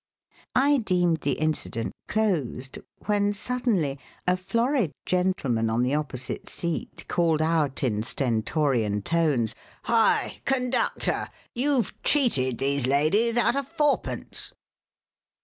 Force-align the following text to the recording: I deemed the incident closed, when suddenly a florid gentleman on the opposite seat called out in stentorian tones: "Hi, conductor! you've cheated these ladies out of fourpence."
I 0.55 0.77
deemed 0.77 1.21
the 1.21 1.33
incident 1.33 1.93
closed, 2.07 2.79
when 3.05 3.33
suddenly 3.33 3.99
a 4.25 4.35
florid 4.35 4.93
gentleman 5.05 5.69
on 5.69 5.83
the 5.83 5.93
opposite 5.93 6.49
seat 6.49 7.05
called 7.07 7.39
out 7.39 7.83
in 7.83 8.01
stentorian 8.01 9.03
tones: 9.03 9.53
"Hi, 9.83 10.41
conductor! 10.43 11.27
you've 11.53 12.01
cheated 12.01 12.57
these 12.57 12.87
ladies 12.87 13.37
out 13.37 13.55
of 13.55 13.67
fourpence." 13.67 14.53